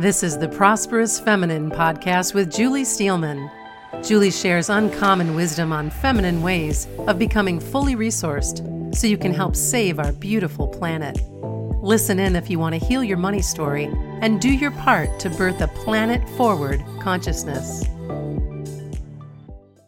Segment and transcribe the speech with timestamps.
[0.00, 3.50] This is the Prosperous Feminine podcast with Julie Steelman.
[4.02, 9.54] Julie shares uncommon wisdom on feminine ways of becoming fully resourced so you can help
[9.54, 11.20] save our beautiful planet.
[11.82, 13.90] Listen in if you want to heal your money story
[14.22, 17.84] and do your part to birth a planet forward consciousness.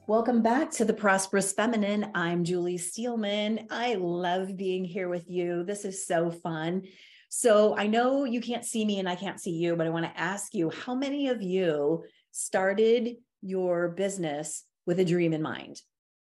[0.06, 2.10] Welcome back to the Prosperous Feminine.
[2.14, 3.66] I'm Julie Steelman.
[3.70, 5.64] I love being here with you.
[5.64, 6.82] This is so fun.
[7.34, 10.04] So I know you can't see me and I can't see you, but I want
[10.04, 15.80] to ask you how many of you started your business with a dream in mind?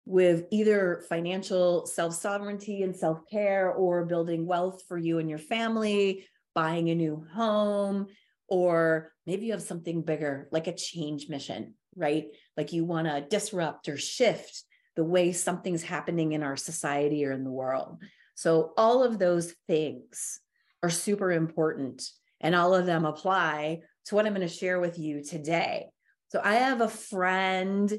[0.05, 5.39] With either financial self sovereignty and self care, or building wealth for you and your
[5.39, 8.07] family, buying a new home,
[8.49, 12.25] or maybe you have something bigger like a change mission, right?
[12.57, 14.65] Like you want to disrupt or shift
[14.97, 18.03] the way something's happening in our society or in the world.
[18.35, 20.41] So, all of those things
[20.83, 22.09] are super important
[22.41, 25.87] and all of them apply to what I'm going to share with you today.
[26.29, 27.91] So I have a friend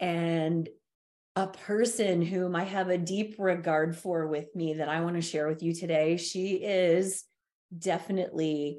[0.00, 0.68] and
[1.36, 5.22] a person whom I have a deep regard for with me that I want to
[5.22, 6.16] share with you today.
[6.16, 7.24] She is
[7.76, 8.78] definitely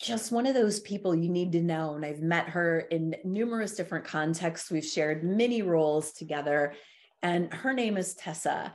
[0.00, 1.94] just one of those people you need to know.
[1.94, 4.70] And I've met her in numerous different contexts.
[4.70, 6.74] We've shared many roles together.
[7.22, 8.74] And her name is Tessa.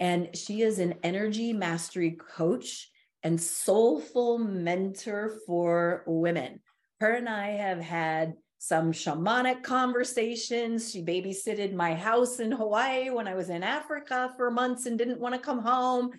[0.00, 2.88] And she is an energy mastery coach
[3.22, 6.60] and soulful mentor for women.
[7.00, 10.90] Her and I have had some shamanic conversations.
[10.90, 15.20] She babysitted my house in Hawaii when I was in Africa for months and didn't
[15.20, 16.10] want to come home.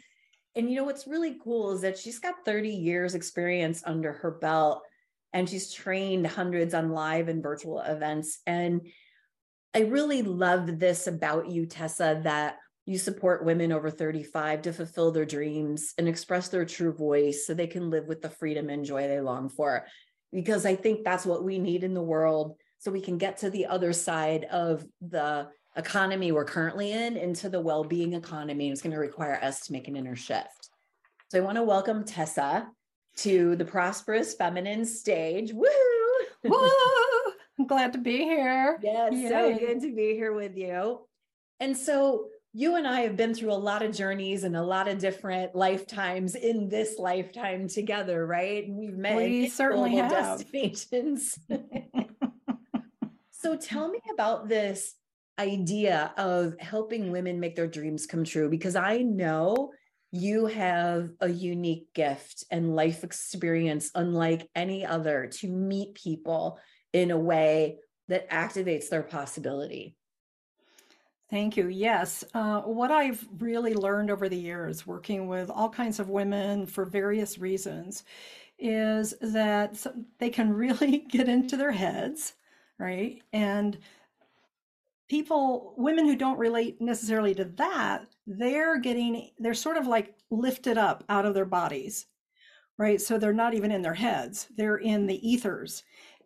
[0.55, 4.31] And you know what's really cool is that she's got 30 years experience under her
[4.31, 4.81] belt
[5.33, 8.81] and she's trained hundreds on live and virtual events and
[9.75, 12.57] I really love this about you Tessa that
[12.89, 17.53] you support women over 35 to fulfill their dreams and express their true voice so
[17.53, 19.85] they can live with the freedom and joy they long for.
[20.33, 23.51] Because I think that's what we need in the world so we can get to
[23.51, 28.71] the other side of the economy we're currently in into the well being economy.
[28.71, 30.71] It's going to require us to make an inner shift.
[31.27, 32.69] So I want to welcome Tessa
[33.17, 35.53] to the Prosperous Feminine stage.
[35.53, 35.67] Woo!
[36.43, 36.71] Woo!
[37.59, 38.79] I'm glad to be here.
[38.81, 39.29] Yes, Yay.
[39.29, 41.01] so good to be here with you.
[41.59, 44.87] And so you and I have been through a lot of journeys and a lot
[44.87, 48.65] of different lifetimes in this lifetime together, right?
[48.65, 50.09] And we've met we certainly have.
[50.09, 51.37] destinations.
[53.31, 54.95] so tell me about this
[55.37, 59.71] idea of helping women make their dreams come true because I know
[60.11, 66.59] you have a unique gift and life experience unlike any other to meet people
[66.93, 67.77] in a way
[68.07, 69.95] that activates their possibility.
[71.29, 71.67] Thank you.
[71.67, 72.23] Yes.
[72.33, 76.85] Uh, what I've really learned over the years working with all kinds of women for
[76.85, 78.03] various reasons
[78.57, 79.85] is that
[80.17, 82.33] they can really get into their heads,
[82.79, 83.21] right?
[83.31, 83.77] And
[85.09, 90.77] people, women who don't relate necessarily to that, they're getting, they're sort of like lifted
[90.77, 92.05] up out of their bodies,
[92.77, 93.01] right?
[93.01, 95.83] So they're not even in their heads, they're in the ethers.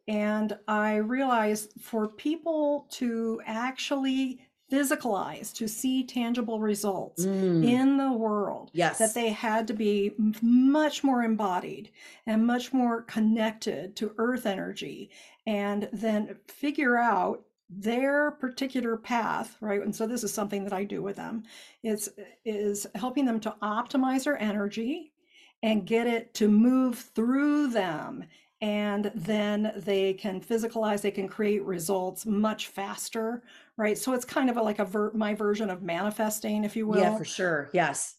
[0.08, 4.42] And I realized for people to actually
[4.74, 7.64] physicalize to see tangible results mm.
[7.64, 8.98] in the world yes.
[8.98, 11.92] that they had to be much more embodied
[12.26, 15.12] and much more connected to earth energy
[15.46, 19.82] and then figure out their particular path right?
[19.82, 21.44] And so this is something that i do with them.
[21.84, 22.10] It's
[22.44, 25.14] is helping them to optimize their energy
[25.62, 28.26] and get it to move through them
[28.64, 33.44] and then they can physicalize they can create results much faster
[33.78, 33.98] right?
[33.98, 37.00] So it's kind of a, like a ver- my version of manifesting if you will.
[37.00, 37.70] yeah for sure.
[37.74, 38.16] Yes.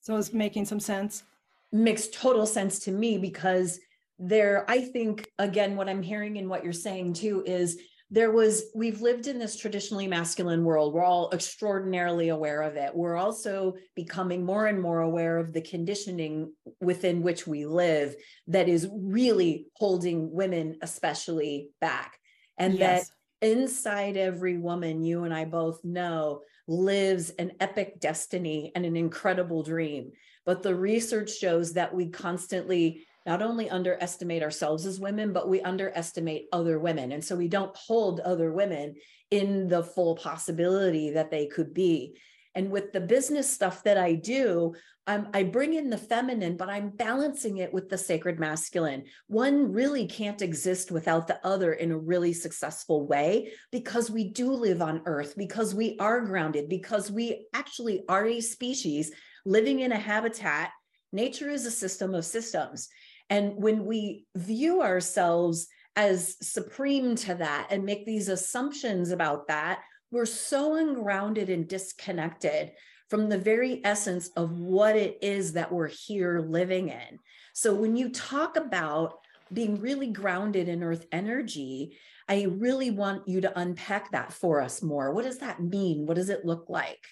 [0.00, 1.24] So it's making some sense?
[1.72, 3.80] Makes total sense to me because
[4.18, 7.78] there i think again what i'm hearing and what you're saying too is
[8.12, 10.92] there was we've lived in this traditionally masculine world.
[10.92, 12.94] We're all extraordinarily aware of it.
[12.94, 18.14] We're also becoming more and more aware of the conditioning within which we live
[18.48, 22.18] that is really holding women especially back.
[22.58, 23.08] And yes.
[23.40, 28.94] that inside every woman you and I both know lives an epic destiny and an
[28.94, 30.12] incredible dream.
[30.44, 35.60] But the research shows that we constantly not only underestimate ourselves as women, but we
[35.60, 37.12] underestimate other women.
[37.12, 38.94] And so we don't hold other women
[39.30, 42.16] in the full possibility that they could be.
[42.54, 44.74] And with the business stuff that I do,
[45.06, 49.04] um, I bring in the feminine, but I'm balancing it with the sacred masculine.
[49.26, 54.52] One really can't exist without the other in a really successful way because we do
[54.52, 59.10] live on earth, because we are grounded, because we actually are a species
[59.44, 60.70] living in a habitat.
[61.12, 62.88] Nature is a system of systems.
[63.30, 69.80] And when we view ourselves as supreme to that and make these assumptions about that,
[70.10, 72.72] we're so ungrounded and disconnected
[73.08, 77.18] from the very essence of what it is that we're here living in.
[77.52, 79.18] So when you talk about
[79.52, 81.98] being really grounded in earth energy,
[82.28, 85.12] I really want you to unpack that for us more.
[85.12, 86.06] What does that mean?
[86.06, 87.04] What does it look like?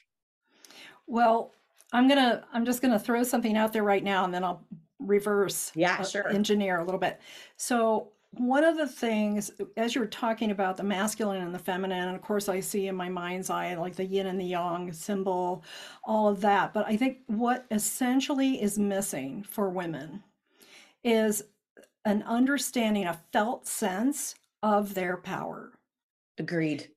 [1.06, 1.52] Well,
[1.92, 4.44] I'm going to I'm just going to throw something out there right now and then
[4.44, 4.64] I'll
[5.00, 6.28] reverse yeah, uh, sure.
[6.28, 7.20] engineer a little bit.
[7.56, 12.16] So one of the things as you're talking about the masculine and the feminine and
[12.16, 15.64] of course i see in my mind's eye like the yin and the yang symbol
[16.04, 20.22] all of that but i think what essentially is missing for women
[21.02, 21.42] is
[22.04, 25.72] an understanding a felt sense of their power
[26.38, 26.88] agreed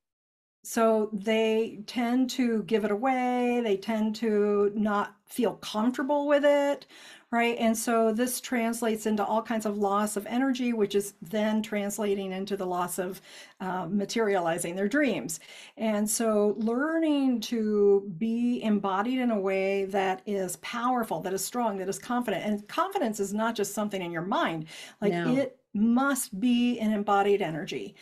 [0.62, 6.86] so they tend to give it away they tend to not feel comfortable with it
[7.34, 7.56] right?
[7.58, 12.30] And so this translates into all kinds of loss of energy, which is then translating
[12.30, 13.20] into the loss of
[13.60, 15.40] uh, materializing their dreams.
[15.76, 21.76] And so learning to be embodied in a way that is powerful, that is strong,
[21.78, 22.44] that is confident.
[22.46, 24.66] And confidence is not just something in your mind,
[25.00, 25.34] like no.
[25.34, 27.96] it must be an embodied energy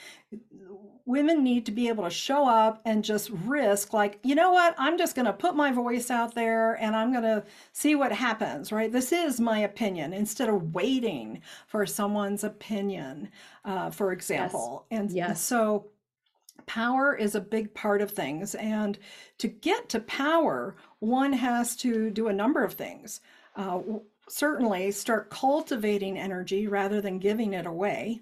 [1.05, 4.75] women need to be able to show up and just risk like you know what?
[4.79, 8.13] I'm just going to put my voice out there and i'm going to see what
[8.13, 8.93] happens right?
[8.93, 13.31] This is my opinion instead of waiting for someone's opinion
[13.65, 14.87] uh, for example.
[14.91, 15.01] Yes.
[15.01, 15.41] and yes.
[15.41, 15.87] so
[16.67, 18.99] power is a big part of things and
[19.39, 23.21] to get to power one has to do a number of things.
[23.57, 23.81] Uh,
[24.29, 28.21] certainly start cultivating energy rather than giving it away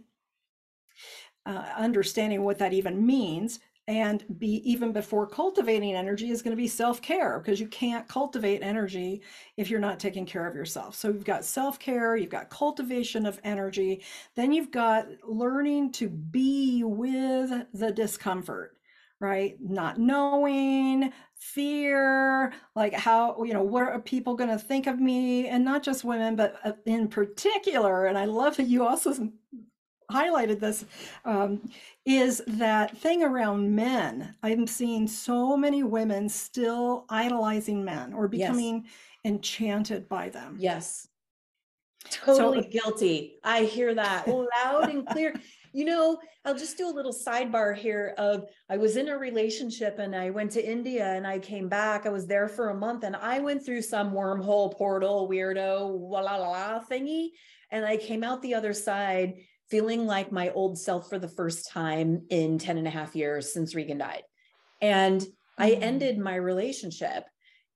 [1.47, 6.63] uh, understanding what that even means and be even before cultivating energy is going to
[6.63, 9.23] be self-care because you can't cultivate energy
[9.57, 10.95] if you're not taking care of yourself.
[10.95, 14.03] So you've got self-care you've got cultivation of energy
[14.37, 18.77] then you've got learning to be with the discomfort
[19.21, 19.57] right?
[19.61, 25.49] Not knowing fear like how you know what are people going to think of me
[25.49, 29.15] and not just women but uh, in particular and i love that you also
[30.11, 30.85] highlighted this
[31.25, 31.61] um,
[32.05, 34.35] is that thing around men.
[34.43, 38.93] I'm seeing so many women still idolizing men or becoming yes.
[39.25, 40.57] enchanted by them.
[40.59, 41.09] Yes.
[42.09, 43.39] Totally so, guilty.
[43.45, 44.27] I hear that
[44.65, 45.35] loud and clear.
[45.73, 49.99] You know, I'll just do a little sidebar here of I was in a relationship
[49.99, 52.07] and I went to India and I came back.
[52.07, 56.21] I was there for a month and I went through some wormhole portal weirdo la
[56.21, 57.29] la la thingy
[57.71, 59.35] and I came out the other side
[59.71, 63.53] feeling like my old self for the first time in 10 and a half years
[63.53, 64.23] since Regan died.
[64.81, 65.25] And
[65.57, 65.83] I mm-hmm.
[65.83, 67.25] ended my relationship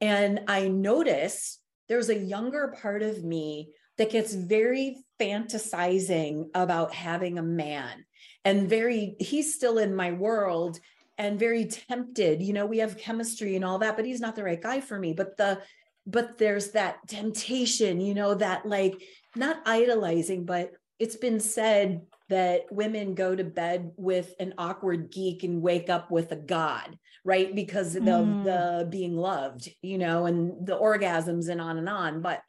[0.00, 7.38] and I noticed there's a younger part of me that gets very fantasizing about having
[7.38, 8.04] a man
[8.44, 10.80] and very, he's still in my world
[11.16, 12.42] and very tempted.
[12.42, 14.98] You know, we have chemistry and all that, but he's not the right guy for
[14.98, 15.12] me.
[15.12, 15.62] But the,
[16.06, 19.00] but there's that temptation, you know, that like
[19.36, 20.72] not idolizing, but
[21.04, 26.10] it's been said that women go to bed with an awkward geek and wake up
[26.10, 27.54] with a god right?
[27.54, 28.44] Because of mm.
[28.44, 32.20] the being loved you know and the orgasms and on and on.
[32.20, 32.42] But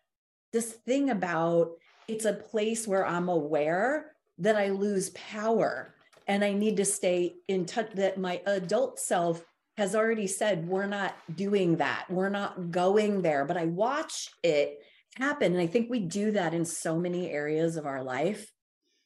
[0.52, 1.72] this thing about
[2.08, 5.94] it's a place where i'm aware that i lose power
[6.28, 9.44] and i need to stay in touch that my adult self
[9.78, 12.06] has already said we're not doing that.
[12.10, 13.44] We're not going there.
[13.44, 14.80] But i watch it
[15.16, 15.54] happen.
[15.54, 18.52] And I think we do that in so many areas of our life,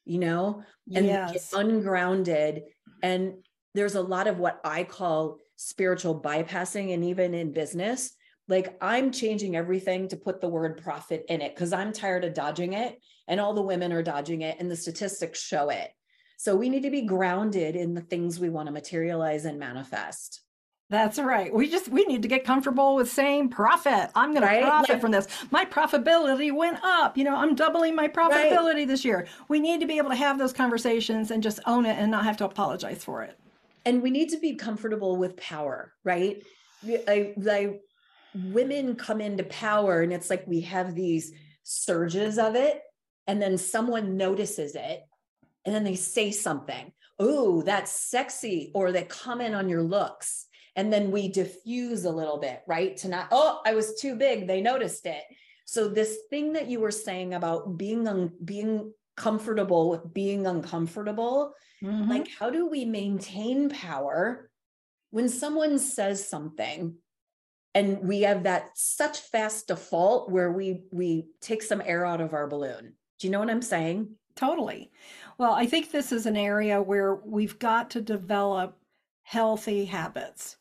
[0.05, 0.63] you know,
[0.93, 1.53] and yes.
[1.53, 2.63] ungrounded.
[3.01, 3.35] And
[3.75, 6.93] there's a lot of what I call spiritual bypassing.
[6.93, 8.11] And even in business,
[8.47, 12.33] like I'm changing everything to put the word profit in it because I'm tired of
[12.33, 12.99] dodging it.
[13.27, 15.91] And all the women are dodging it, and the statistics show it.
[16.37, 20.41] So we need to be grounded in the things we want to materialize and manifest.
[20.89, 21.53] That's right.
[21.53, 24.10] We just we need to get comfortable with saying profit.
[24.15, 24.62] I'm going right?
[24.62, 25.27] to profit like, from this.
[25.51, 27.15] My profitability went up.
[27.15, 28.88] You know, I'm doubling my profitability right.
[28.88, 29.27] this year.
[29.50, 32.24] We need to be able to have those conversations and just own it and not
[32.24, 33.38] have to apologize for it.
[33.86, 36.41] And we need to be comfortable with power, right?
[36.84, 37.79] I, I,
[38.34, 41.31] women come into power and it's like we have these
[41.63, 42.81] surges of it
[43.27, 45.03] and then someone notices it
[45.65, 46.93] and then they say something.
[47.19, 50.48] Oh, that's sexy or they comment on your looks
[50.79, 54.48] and then we diffuse a little bit right to not oh i was too big
[54.48, 55.24] they noticed it
[55.65, 61.53] so this thing that you were saying about being un, being comfortable with being uncomfortable
[61.83, 62.09] mm-hmm.
[62.09, 64.50] like how do we maintain power
[65.12, 66.95] when someone says something
[67.75, 72.33] and we have that such fast default where we we take some air out of
[72.33, 74.15] our balloon Do you know what I'm saying?
[74.36, 74.91] Totally.
[75.38, 78.77] Well, I think this is an area where we've got to develop
[79.24, 80.55] healthy habits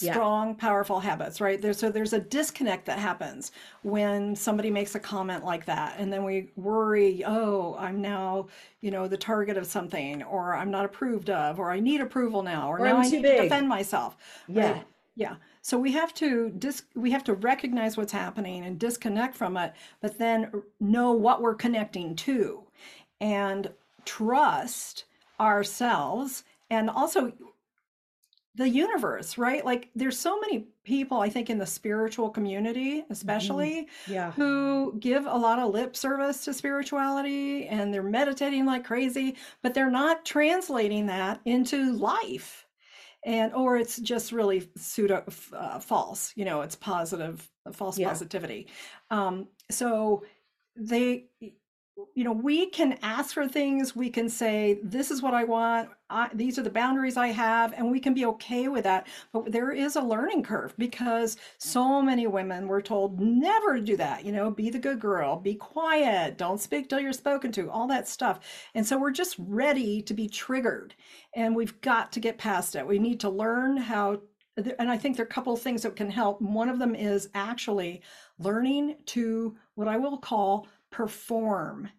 [0.00, 0.12] Yeah.
[0.14, 4.98] strong powerful habits right there so there's a disconnect that happens when somebody makes a
[5.00, 8.46] comment like that and then we worry oh i'm now
[8.80, 12.42] you know the target of something or i'm not approved of or i need approval
[12.42, 13.36] now or, Or now i need big.
[13.36, 14.16] to defend myself
[14.48, 14.72] Yeah.
[14.72, 14.84] right?
[15.14, 19.58] yeah so we have to dis- we have to recognize what's happening and disconnect from
[19.58, 22.62] it but then know what we're connecting to
[23.20, 23.70] and
[24.06, 25.04] trust
[25.38, 27.32] ourselves and also
[28.54, 29.64] the universe, right?
[29.64, 34.34] Like there's so many people, I think, in the spiritual community, especially, Yeah.
[34.34, 39.72] who give a lot of lip service to spirituality and they're meditating like crazy, but
[39.74, 42.66] they're not translating that into life.
[43.24, 48.08] And or it's just really pseudo uh, false, you know, it's positive, false Yeah.
[48.08, 48.68] positivity.
[49.10, 50.24] Um, so
[50.76, 51.28] they
[52.14, 55.90] you know we can ask for things we can say this is what i want
[56.08, 59.52] I, these are the boundaries i have and we can be okay with that but
[59.52, 64.32] there is a learning curve because so many women were told never do that you
[64.32, 68.08] know be the good girl be quiet don't speak till you're spoken to all that
[68.08, 68.40] stuff
[68.74, 70.94] and so we're just ready to be triggered
[71.34, 72.86] and we've got to get past it.
[72.86, 74.20] We need to learn how
[74.56, 76.40] and i think there are a couple of things that can help.
[76.42, 78.02] One of them is actually
[78.38, 81.90] learning to what i will call perform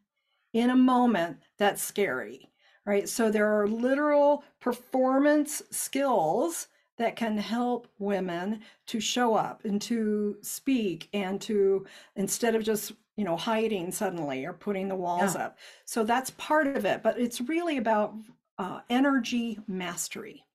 [0.53, 2.49] in a moment that's scary,
[2.85, 3.09] right?
[3.09, 10.37] So there are literal performance skills that can help women to show up and to
[10.41, 11.85] speak and to
[12.15, 15.45] instead of just you know hiding suddenly or putting the walls Yeah.
[15.45, 18.15] up so that's part of it but it's really about
[18.59, 20.45] uh, energy mastery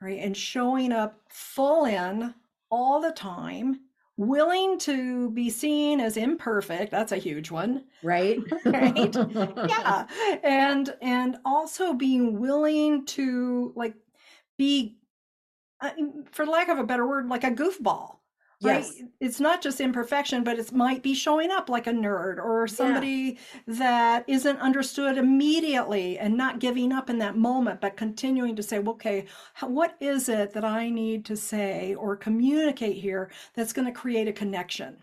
[0.00, 2.34] right and showing up full in
[2.70, 3.80] all the time
[4.20, 8.38] willing to be seen as imperfect that's a huge one Right?
[8.64, 9.14] right?
[9.14, 10.06] Yeah.
[10.42, 13.94] And and also being willing to like
[14.56, 14.96] be
[15.80, 15.90] uh,
[16.32, 18.16] for lack of a better word like a goofball
[18.62, 18.92] right?
[19.20, 23.38] It's not just imperfection but it might be showing up like a nerd or somebody
[23.66, 28.78] that isn't understood immediately and not giving up in that moment but continuing to say
[28.78, 29.26] well, okay
[29.60, 34.28] what is it that i need to say or communicate here that's going to create
[34.28, 35.02] a connection?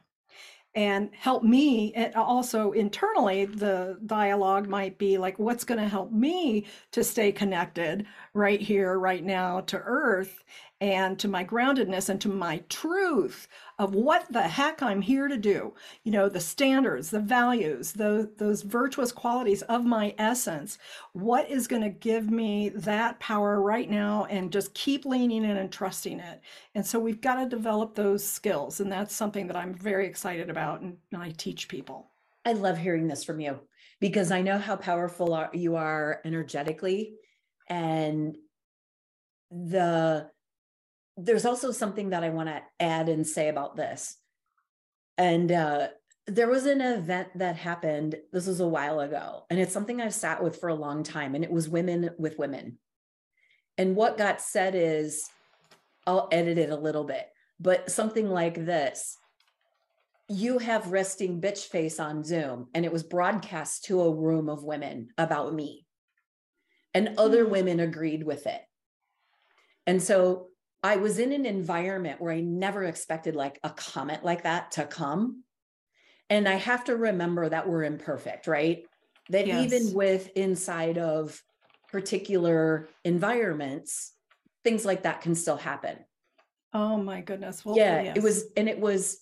[0.76, 6.12] And help me and also internally the dialogue might be like what's going to help
[6.12, 10.44] me to stay connected right here right now to earth
[10.80, 13.48] and to my groundedness and to my truth
[13.80, 15.74] of what the heck I'm here to do.
[16.04, 20.78] You know the standards the values those those virtuous qualities of my essence.
[21.14, 25.58] What is going to give me that power right now and just keep leaning in
[25.58, 26.42] and trusting it?
[26.76, 30.50] And so we've got to develop those skills and that's something that I'm very excited
[30.50, 32.12] about and, and I teach people.
[32.46, 33.60] I love hearing this from you
[34.00, 37.16] because I know how powerful you are energetically.
[37.70, 38.38] And
[39.52, 40.30] the
[41.18, 44.16] there's also something that I want to add and say about this.
[45.18, 45.88] And uh,
[46.28, 50.14] there was an event that happened, this was a while ago, and it's something I've
[50.14, 52.78] sat with for a long time, and it was women with women.
[53.80, 55.28] And what got said is,
[56.06, 57.28] I'll edit it a little bit,
[57.60, 59.18] but something like this
[60.30, 64.64] you have resting bitch face on Zoom, and it was broadcast to a room of
[64.64, 65.86] women about me.
[66.94, 67.52] And other Hmm.
[67.52, 68.62] women agreed with it.
[69.86, 70.50] And so
[70.84, 74.86] I was in an environment where I never expected like a comment like that to
[74.86, 75.44] come.
[76.30, 78.86] And I have to remember that we're imperfect, right?
[79.30, 79.74] That Yes.
[79.74, 81.42] even with inside of
[81.92, 84.14] particular environments,
[84.64, 85.98] things like that can still happen
[86.74, 88.18] oh my goodness well yeah yes.
[88.18, 89.20] it was and it was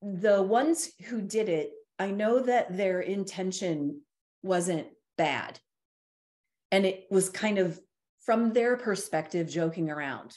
[0.00, 4.00] the ones who did it i know that their intention
[4.42, 4.86] wasn't
[5.16, 5.58] bad
[6.70, 7.78] and it was kind of
[8.24, 10.34] from their perspective joking around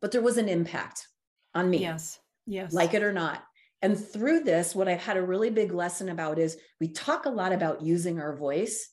[0.00, 1.06] but there was an impact
[1.54, 2.18] on me yes.
[2.46, 2.72] Yes.
[2.72, 3.42] like it or not.
[3.80, 7.30] And through this what i've had a really big lesson about is we talk a
[7.30, 8.90] lot about using our voice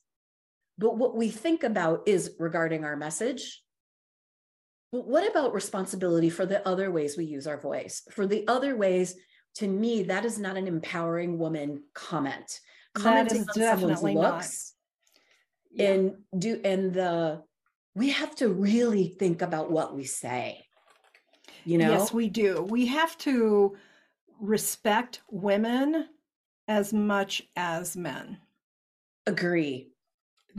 [0.77, 3.61] but what we think about is regarding our message.
[4.91, 8.01] But what about responsibility for the other ways we use our voice?
[8.11, 9.15] For the other ways
[9.55, 12.59] to me that is not an empowering woman comment.
[12.95, 14.73] That commenting is on someone's looks
[15.71, 15.91] Yeah.
[15.91, 17.43] and do and the
[17.93, 20.64] we have to really think about what we say
[21.65, 22.63] you know Yes, we do.
[22.69, 23.75] We have to
[24.39, 26.07] respect women
[26.67, 28.37] as much as men
[29.27, 29.89] agree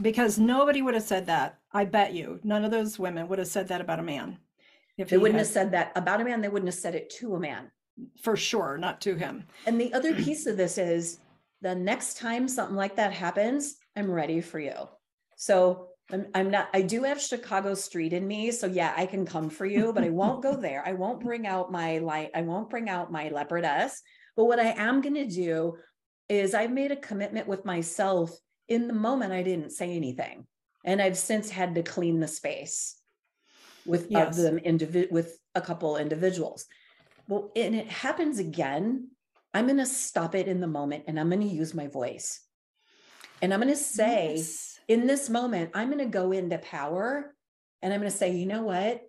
[0.01, 1.59] because nobody would have said that.
[1.71, 4.37] I bet you none of those women would have said that about a man.
[4.97, 6.41] If They wouldn't had- have said that about a man.
[6.41, 7.71] They wouldn't have said it to a man.
[8.21, 9.43] for sure, not to him.
[9.65, 11.19] And the other piece of this is
[11.61, 14.87] the next time something like that happens, I'm ready for you.
[15.35, 18.51] So I'm, I'm not, I do have Chicago street in me.
[18.51, 20.83] So yeah, I can come for you, but I won't go there.
[20.85, 22.31] I won't bring out my light.
[22.33, 23.91] I won't bring out my leopardess.
[24.35, 25.77] But what I am going to do
[26.29, 28.31] is I've made a commitment with myself
[28.67, 29.33] in the moment.
[29.33, 30.45] I didn't say anything.
[30.85, 32.95] And I've since had to clean the space
[33.85, 34.37] with yes.
[34.37, 36.65] them individ- with a couple individuals.
[37.27, 39.09] Well, and it happens again.
[39.53, 42.41] I'm going to stop it in the moment and I'm going to use my voice.
[43.41, 44.76] And I'm going to say, yes.
[44.87, 47.35] In this moment, I'm going to go into power
[47.81, 49.01] and I'm going to say, you know what?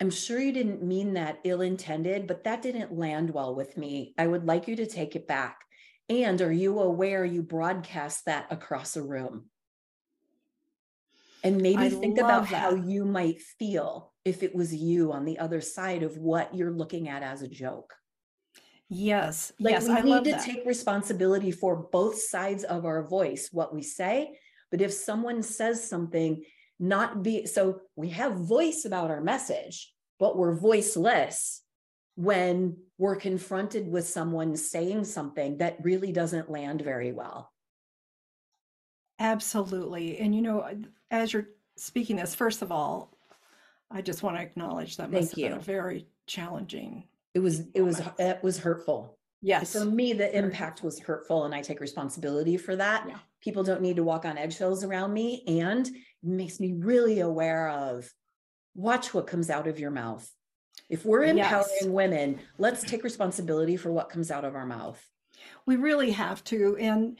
[0.00, 4.14] I'm sure you didn't mean that ill intended, but that didn't land well with me.
[4.16, 5.58] I would like you to take it back.
[6.08, 9.44] And are you aware you broadcast that across a room?
[11.44, 12.60] And maybe I think about that.
[12.60, 16.72] how you might feel if it was you on the other side of what you're
[16.72, 17.94] looking at as a joke.
[18.88, 19.52] Yes.
[19.60, 20.44] Like yes, we I need to that.
[20.44, 24.36] take responsibility for both sides of our voice, what we say.
[24.70, 26.44] But if someone says something,
[26.78, 31.62] not be so we have voice about our message, but we're voiceless
[32.16, 37.52] when we're confronted with someone saying something that really doesn't land very well.
[39.18, 40.18] Absolutely.
[40.18, 40.68] And you know,
[41.10, 43.16] as you're speaking this, first of all,
[43.90, 45.48] I just want to acknowledge that must Thank have you.
[45.48, 47.04] been a very challenging.
[47.34, 49.18] It was it was it was hurtful.
[49.42, 49.72] Yes.
[49.72, 53.06] For me, the impact was hurtful and I take responsibility for that.
[53.08, 53.18] Yeah.
[53.40, 55.42] People don't need to walk on eggshells around me.
[55.46, 58.12] And it makes me really aware of
[58.74, 60.30] watch what comes out of your mouth.
[60.88, 61.86] If we're empowering yes.
[61.86, 65.02] women, let's take responsibility for what comes out of our mouth.
[65.64, 66.76] We really have to.
[66.78, 67.18] And,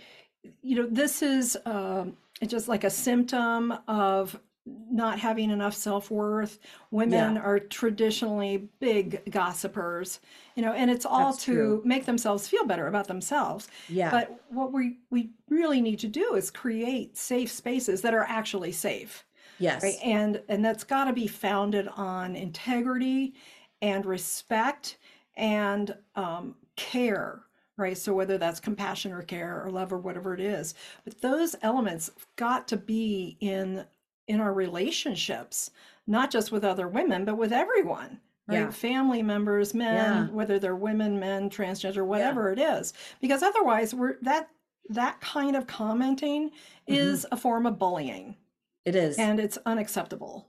[0.61, 6.59] you know, this is um, just like a symptom of not having enough self-worth
[6.91, 7.43] women yeah.
[7.43, 10.21] are traditionally big gossipers
[10.55, 11.83] you know and it's all That's to true.
[11.85, 16.35] make themselves feel better about themselves yeah but what we we really need to do
[16.35, 19.25] is create safe spaces that are actually safe
[19.59, 19.97] yes right?
[20.05, 23.35] and and that's got to be founded on integrity
[23.83, 24.99] and respect
[25.37, 27.41] and um, care
[27.81, 27.97] right?
[27.97, 32.11] So whether that's compassion or care or love or whatever it is, but those elements
[32.37, 33.87] got to be in
[34.31, 35.71] in our relationships,
[36.07, 38.21] not just with other women, but with everyone.
[38.47, 38.61] Right?
[38.61, 38.71] Yeah.
[38.71, 40.27] Family members, men, yeah.
[40.33, 42.77] whether they're women, men, transgender, whatever yeah.
[42.77, 42.93] it is.
[43.21, 44.49] Because otherwise we're that
[44.89, 46.95] that kind of commenting mm-hmm.
[46.95, 48.37] is a form of bullying.
[48.85, 49.19] It is.
[49.19, 50.49] And it's unacceptable.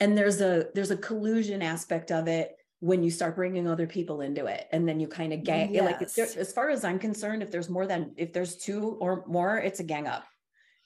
[0.00, 4.22] And there's a there's a collusion aspect of it when you start bringing other people
[4.22, 5.84] into it and then you kind of gang yes.
[5.84, 6.00] like
[6.38, 9.80] as far as i'm concerned if there's more than if there's two or more it's
[9.80, 10.24] a gang up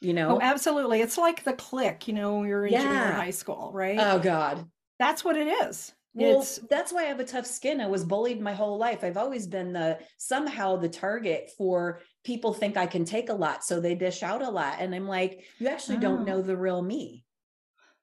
[0.04, 0.36] you know?
[0.36, 1.00] Oh, absolutely.
[1.00, 2.82] It's like the click, you know, when you're in yeah.
[2.82, 3.98] junior high school, right?
[3.98, 4.68] Oh God.
[4.98, 5.92] That's what it is.
[6.14, 7.80] Well, it's that's why I have a tough skin.
[7.80, 9.02] I was bullied my whole life.
[9.02, 13.64] I've always been the somehow the target for people think I can take a lot,
[13.64, 14.76] so they dish out a lot.
[14.78, 16.00] And I'm like, you actually oh.
[16.00, 17.24] don't know the real me.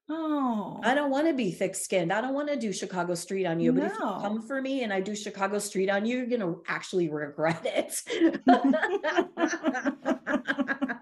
[0.10, 2.12] Oh, I don't want to be thick skinned.
[2.12, 3.72] I don't want to do Chicago Street on you.
[3.72, 3.80] No.
[3.80, 6.42] But if you come for me and I do Chicago Street on you, you're going
[6.42, 7.96] to actually regret it.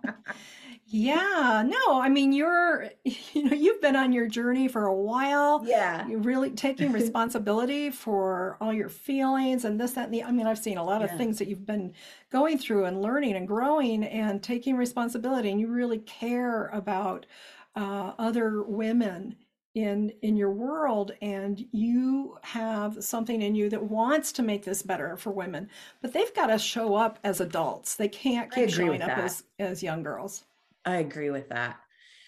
[0.91, 5.63] Yeah, no, I mean you're you know you've been on your journey for a while.
[5.63, 6.07] Yeah.
[6.07, 10.47] You're really taking responsibility for all your feelings and this that and the I mean
[10.47, 11.17] I've seen a lot of yeah.
[11.17, 11.93] things that you've been
[12.31, 17.27] going through and learning and growing and taking responsibility and you really care about
[17.75, 19.35] uh, other women
[19.75, 24.81] in in your world and you have something in you that wants to make this
[24.81, 25.69] better for women
[26.01, 29.83] but they've got to show up as adults they can't keep showing up as as
[29.83, 30.45] young girls
[30.85, 31.77] I agree with that.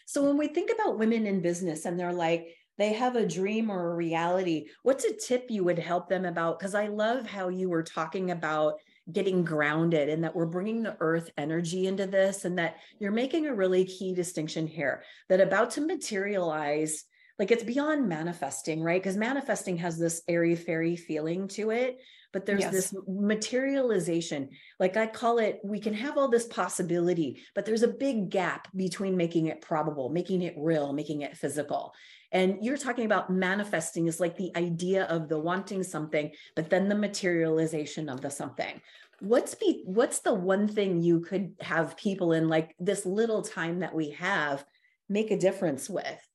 [0.06, 3.70] So when we think about women in business and they're like, they have a dream
[3.70, 6.60] or a reality, what's a tip you would help them about?
[6.60, 8.76] Because I love how you were talking about
[9.12, 13.46] getting grounded and that we're bringing the earth energy into this and that you're making
[13.46, 17.04] a really key distinction here that about to materialize
[17.42, 19.02] like it's beyond manifesting right?
[19.02, 22.00] Because manifesting has this airy fairy feeling to it
[22.32, 22.72] but there's yes.
[22.72, 24.50] this materialization.
[24.80, 28.68] Like i call it we can have all this possibility but there's a big gap
[28.76, 31.96] between making it probable making it real making it physical.
[32.32, 36.90] And you're talking about manifesting is like the idea of the wanting something but then
[36.90, 38.80] the materialization of the something.
[39.20, 43.80] What's be what's the one thing you could have people in like this little time
[43.80, 44.64] that we have
[45.10, 46.28] make a difference with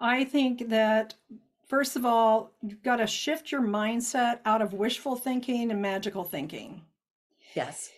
[0.00, 1.14] i think that
[1.68, 6.24] First of all, you've got to shift your mindset out of wishful thinking and magical
[6.24, 6.80] thinking.
[7.54, 7.90] Yes.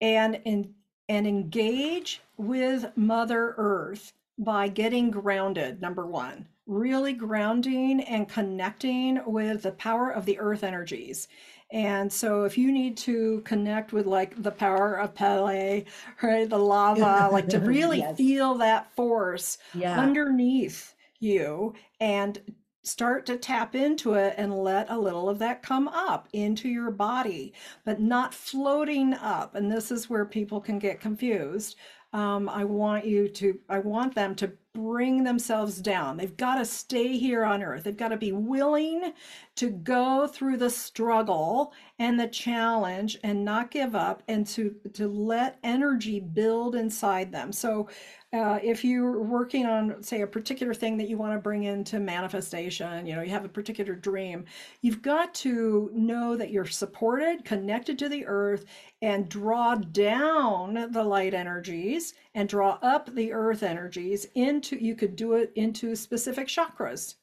[0.00, 0.74] And in,
[1.08, 6.48] and engage with Mother Earth by getting grounded, number one.
[6.66, 11.28] Really grounding and connecting with the power of the earth energies
[11.70, 15.84] And so if you need to connect with like the power of Pele,
[16.22, 18.16] right, the lava, like to really yes.
[18.16, 20.00] feel that force yeah.
[20.00, 20.93] underneath
[21.24, 22.40] you and
[22.84, 26.90] start to tap into it and let a little of that come up into your
[26.90, 27.52] body,
[27.84, 29.54] but not floating up.
[29.54, 31.76] And this is where people can get confused.
[32.12, 36.16] Um, I want you to, I want them to bring themselves down.
[36.16, 37.84] They've got to stay here on earth.
[37.84, 39.14] They've got to be willing
[39.56, 45.06] to go through the struggle and the challenge and not give up and to, to
[45.06, 47.52] let energy build inside them.
[47.52, 47.88] So
[48.32, 52.00] uh, if you're working on, say, a particular thing that you want to bring into
[52.00, 54.44] manifestation, you know, you have a particular dream,
[54.82, 58.64] you've got to know that you're supported, connected to the earth,
[59.00, 65.14] and draw down the light energies and draw up the earth energies into, you could
[65.14, 67.14] do it into specific chakras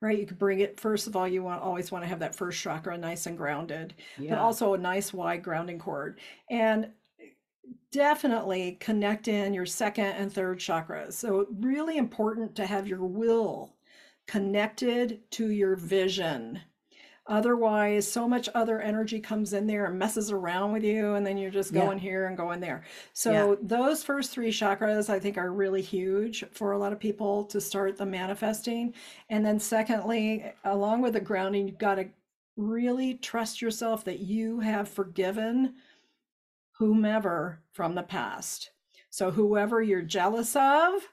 [0.00, 0.18] right?
[0.18, 2.60] You could bring it, first of all, you want always want to have that first
[2.60, 4.30] chakra nice and grounded, yeah.
[4.30, 6.18] but also a nice wide grounding cord.
[6.50, 6.90] And
[7.92, 11.14] definitely connect in your second and third chakras.
[11.14, 13.74] So, really important to have your will
[14.26, 16.60] connected to your vision.
[17.28, 21.36] Otherwise, so much other energy comes in there and messes around with you, and then
[21.36, 22.02] you're just going yeah.
[22.02, 22.84] here and going there.
[23.14, 23.56] So, yeah.
[23.62, 27.60] those first three chakras, I think, are really huge for a lot of people to
[27.60, 28.94] start the manifesting.
[29.28, 32.06] And then, secondly, along with the grounding, you've got to
[32.56, 35.74] really trust yourself that you have forgiven
[36.78, 38.70] whomever from the past.
[39.10, 41.08] So, whoever you're jealous of,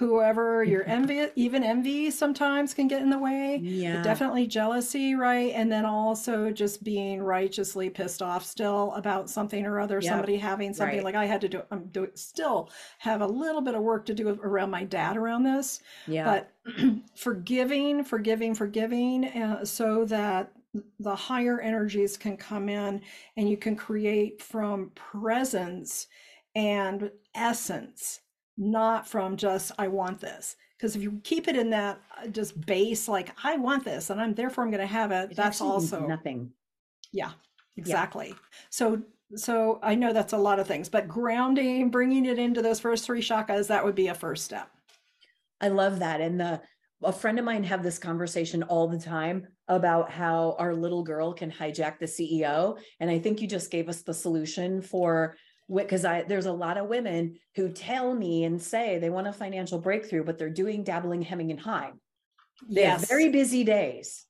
[0.00, 3.58] whoever you're envy, even envy sometimes can get in the way.
[3.62, 4.02] Yeah.
[4.02, 5.52] Definitely jealousy, right?
[5.54, 10.04] And then also just being righteously pissed off still about something or other, yep.
[10.04, 11.04] somebody having something right.
[11.04, 14.14] like I had to do, I'm do, still have a little bit of work to
[14.14, 15.80] do around my dad around this.
[16.06, 16.24] Yeah.
[16.64, 16.82] But
[17.14, 20.50] forgiving, forgiving, forgiving, uh, so that
[20.98, 23.02] the higher energies can come in
[23.36, 26.06] and you can create from presence
[26.54, 28.20] and essence
[28.60, 32.60] not from just i want this because if you keep it in that uh, just
[32.66, 35.60] base like i want this and i'm therefore i'm going to have it, it that's
[35.60, 36.50] also nothing
[37.12, 37.32] yeah
[37.76, 38.34] exactly yeah.
[38.68, 39.02] so
[39.34, 43.04] so i know that's a lot of things but grounding bringing it into those first
[43.04, 44.68] three chakras that would be a first step
[45.62, 46.60] i love that and the
[47.02, 51.32] a friend of mine have this conversation all the time about how our little girl
[51.32, 52.78] can hijack the CEO.
[52.98, 55.36] And I think you just gave us the solution for
[55.74, 59.32] because I there's a lot of women who tell me and say they want a
[59.32, 61.98] financial breakthrough, but they're doing dabbling, hemming, and hawing.
[62.68, 63.00] They yes.
[63.00, 64.24] have very busy days,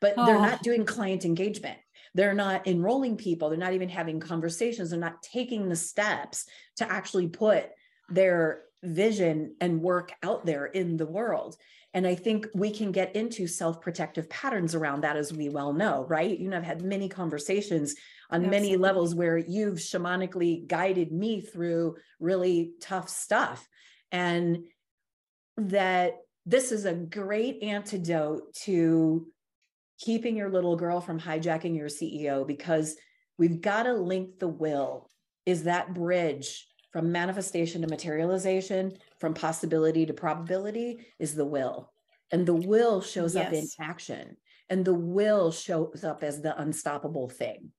[0.00, 0.26] but oh.
[0.26, 0.62] they're not oh.
[0.62, 1.78] doing client engagement.
[2.14, 3.48] They're not enrolling people.
[3.48, 4.90] They're not even having conversations.
[4.90, 6.46] They're not taking the steps
[6.76, 7.66] to actually put
[8.08, 11.56] their vision and work out there in the world.
[11.94, 15.72] And I think we can get into self protective patterns around that, as we well
[15.72, 16.38] know, right?
[16.38, 17.94] You know, I've had many conversations
[18.30, 18.68] on Absolutely.
[18.68, 23.66] many levels where you've shamanically guided me through really tough stuff.
[24.12, 24.64] And
[25.56, 29.26] that this is a great antidote to
[29.98, 32.96] keeping your little girl from hijacking your CEO because
[33.38, 35.10] we've got to link the will,
[35.46, 41.92] is that bridge from manifestation to materialization, from possibility to probability, is the will.
[42.30, 43.46] And the will shows yes.
[43.46, 44.36] up in action,
[44.68, 47.72] and the will shows up as the unstoppable thing.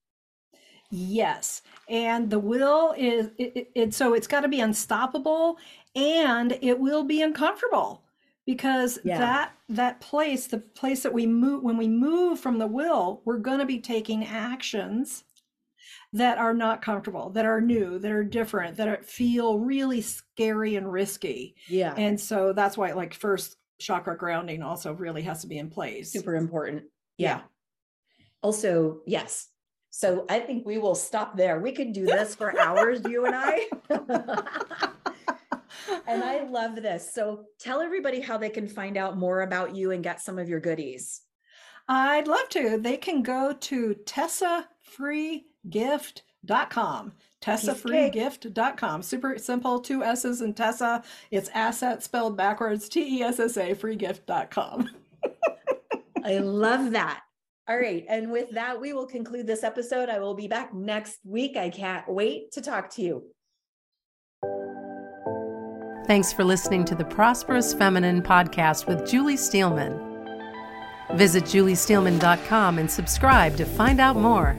[0.91, 1.61] Yes.
[1.87, 5.57] And the will is it, it, so it's got to be unstoppable
[5.95, 8.03] and it will be uncomfortable
[8.45, 9.19] because yeah.
[9.19, 13.37] that that place the place that we move when we move from the will we're
[13.37, 15.25] going to be taking actions
[16.13, 20.75] that are not comfortable, that are new, that are different, that are, feel really scary
[20.75, 21.55] and risky.
[21.67, 21.93] Yeah.
[21.95, 26.11] And so that's why, like, first chakra grounding also really has to be in place.
[26.11, 26.83] Super important.
[27.17, 27.37] Yeah.
[27.37, 27.41] yeah.
[28.41, 29.47] Also, yes.
[29.91, 31.59] So I think we will stop there.
[31.59, 33.67] We can do this for hours, you and I.
[36.07, 37.13] and I love this.
[37.13, 40.49] So tell everybody how they can find out more about you and get some of
[40.49, 41.21] your goodies.
[41.87, 42.77] I'd love to.
[42.79, 51.03] They can go to Tessa Free gift.com tessafreegift.com super simple two s's in tessa.
[51.31, 54.89] It's asset spelled backwards t-e-s-s-a freegift.com
[56.23, 57.21] i love that.
[57.69, 60.09] All right and with that we will conclude this episode.
[60.09, 61.55] I will be back next week.
[61.55, 63.23] I can't wait to talk to you.
[66.07, 70.07] Thanks for listening to the prosperous feminine podcast with julie steelman.
[71.13, 74.55] Visit juliesteelman.com and subscribe to find out more